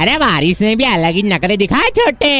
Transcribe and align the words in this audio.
अरे 0.00 0.16
बारिश 0.18 0.60
ने 0.60 0.74
भी 0.76 0.84
अलग 0.86 1.14
ही 1.14 1.22
नखरे 1.24 1.56
दिखाए 1.56 1.88
छोटे। 1.96 2.30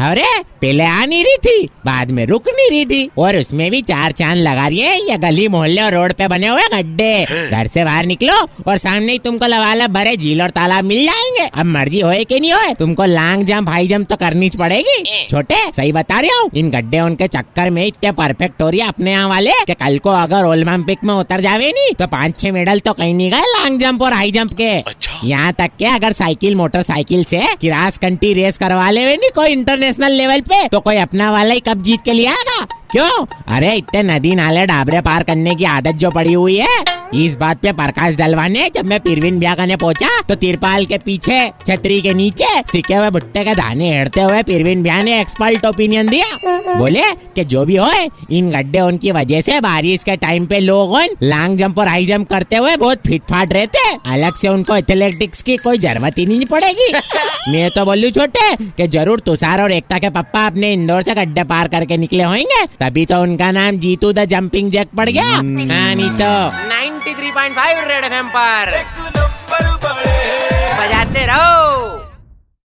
अरे 0.00 0.26
पहले 0.60 0.84
आ 0.84 1.04
नहीं 1.04 1.22
रही 1.24 1.36
थी 1.38 1.68
बाद 1.86 2.10
में 2.10 2.24
रुक 2.26 2.48
नहीं 2.48 2.68
रही 2.70 2.84
थी। 2.86 3.10
और 3.18 3.36
उसमें 3.36 3.70
भी 3.70 3.80
चार 3.82 4.12
चाँद 4.12 4.36
लगा 4.38 4.66
रही 4.68 4.80
है 4.80 4.98
ये 5.00 5.16
गली 5.18 5.46
मोहल्ले 5.48 5.82
और 5.82 5.94
रोड 5.94 6.12
पे 6.12 6.28
बने 6.28 6.48
हुए 6.48 6.66
गड्ढे। 6.72 7.24
घर 7.50 7.66
से 7.74 7.84
बाहर 7.84 8.06
निकलो 8.06 8.34
और 8.66 8.78
सामने 8.78 9.12
ही 9.12 9.18
तुमको 9.18 9.46
लवाला 9.46 9.86
भरे 9.88 10.16
झील 10.16 10.42
और 10.42 10.50
तालाब 10.50 10.84
मिल 10.84 11.04
जाएँगे। 11.06 11.46
अब 11.50 11.66
मर्ज़ी 11.66 12.00
होए 12.00 12.22
कि 12.24 12.40
नहीं 12.40 12.52
होए 12.52 12.74
तुमको 12.78 13.04
लांग 13.06 13.44
जंप 13.46 13.68
हाई 13.68 13.88
जंप 13.88 14.08
तो 14.10 14.16
करनी 14.16 14.50
पड़ेगी। 14.58 15.26
छोटे 15.30 15.56
सही 15.76 15.92
बता 15.92 16.20
रही 16.20 16.30
हूँ 16.30 16.50
इन 16.54 16.70
गड्ढे 16.70 17.00
उनके 17.00 17.28
चक्कर 17.28 17.70
में 17.70 17.84
इतने 17.86 18.12
परफेक्ट 18.12 18.62
हो 18.62 18.68
रही 18.68 18.80
है 18.80 18.88
अपने 18.88 19.12
यहाँ 19.12 19.28
वाले 19.28 19.52
कि 19.66 19.74
कल 19.76 19.98
को 19.98 20.10
अगर 20.12 20.44
ओलंपिक 20.44 21.04
में 21.04 21.14
उतर 21.14 21.40
जावे 21.40 21.72
नहीं 21.72 21.94
तो 21.94 22.06
पाँच 22.08 22.38
छह 22.40 22.52
मेडल 22.52 22.80
तो 22.80 22.92
कहीं 22.92 23.14
नहीं 23.14 23.30
गए 23.30 23.52
लॉन्ग 23.56 23.80
जंप 23.80 24.02
और 24.02 24.12
हाई 24.12 24.30
जंप 24.30 24.52
के। 24.60 24.78
यहाँ 25.24 25.52
तक 25.52 25.70
के 25.78 25.84
अगर 25.84 26.12
साइकिल, 26.12 26.54
मोटरसाइकिल 26.54 27.24
से 27.24 27.42
किरास 27.60 27.98
कंटी 27.98 28.32
रेस 28.34 28.58
करवा 28.58 28.90
ले 28.90 29.06
नहीं, 29.06 29.30
कोई 29.34 29.48
इंटरनेशनल 29.48 30.12
लेवल 30.12 30.40
पे 30.40 30.68
तो 30.68 30.80
कोई 30.80 30.96
अपना 30.96 31.30
वाला 31.32 31.54
ही 31.54 31.60
कब 31.60 31.82
जीत 31.82 32.00
के 32.04 32.12
लिए 32.12 32.26
आएगा। 32.26 32.64
क्यों? 32.92 33.26
अरे, 33.56 33.72
इतने 33.72 34.02
नदी 34.02 34.34
नाले 34.34 34.66
डाबरे 34.66 35.00
पार 35.00 35.22
करने 35.22 35.54
की 35.54 35.64
आदत 35.64 35.92
जो 35.92 36.10
पड़ी 36.10 36.32
हुई 36.32 36.56
है। 36.56 36.99
इस 37.14 37.34
बात 37.36 37.58
पे 37.60 37.72
प्रकाश 37.72 38.14
डलवाने 38.16 38.68
जब 38.74 38.84
मैं 38.86 38.98
पिरविन 39.00 39.38
ब्याह 39.38 39.54
करने 39.54 39.76
पहुँचा 39.76 40.08
तो 40.28 40.34
तिरपाल 40.34 40.84
के 40.86 40.98
पीछे 40.98 41.38
छतरी 41.66 42.00
के 42.00 42.12
नीचे 42.14 42.46
सिके 42.72 42.94
हुए 42.94 43.08
भुट्टे 43.10 43.42
के 43.44 43.54
दाने 43.54 43.88
हेड़ते 43.90 44.20
हुए 44.20 44.42
पिरविन 44.42 44.82
ब्याह 44.82 45.02
ने 45.02 45.20
एक्सपर्ट 45.20 45.64
ओपिनियन 45.66 46.08
दिया। 46.08 46.76
बोले 46.76 47.02
कि 47.36 47.44
जो 47.44 47.64
भी 47.64 47.76
हो 47.76 47.88
इन 48.30 48.50
गड्ढे 48.50 48.80
उनकी 48.80 49.12
वजह 49.12 49.40
से 49.40 49.60
बारिश 49.60 50.04
के 50.04 50.16
टाइम 50.16 50.46
पे 50.46 50.60
लोग 50.60 50.96
लॉन्ग 51.22 51.58
जंप 51.58 51.78
और 51.78 51.88
हाई 51.88 52.06
जंप 52.06 52.28
करते 52.30 52.56
हुए 52.56 52.76
बहुत 52.76 53.06
फिट 53.06 53.22
फाट 53.30 53.52
रहते। 53.52 53.78
अलग 54.12 54.34
से 54.34 54.48
उनको 54.48 54.76
एथलेटिक्स 54.76 55.42
की 55.42 55.56
कोई 55.56 55.78
ज़रूरत 55.78 56.18
ही 56.18 56.26
नहीं 56.26 56.46
पड़ेगी। 56.46 56.92
मैं 57.52 57.70
तो 57.70 57.84
बोलू 57.84 58.10
छोटे 58.10 58.54
कि 58.56 58.86
ज़रूर 58.88 59.20
तुषार 59.20 59.62
और 59.62 59.72
एकता 59.72 59.98
के 59.98 60.10
पप्पा 60.10 60.46
अपने 60.46 60.72
इंदौर 60.72 61.02
से 61.02 61.14
गड्ढे 61.14 61.44
पार 61.44 61.68
करके 61.68 61.96
निकले 61.96 62.22
होंगे 62.22 62.64
तभी 62.80 63.06
तो 63.06 63.20
उनका 63.22 63.50
नाम 63.50 63.78
जीतू 63.80 64.12
द 64.12 64.24
जंपिंग 64.30 64.70
जैक 64.70 64.88
पड़ 64.96 65.08
गया। 65.10 65.24
हाँ, 65.24 65.42
नहीं 65.42 66.10
तो। 66.12 66.69
93.5 67.30 67.86
रेड 67.88 68.04
एफएम 68.04 68.28
पर 68.36 68.70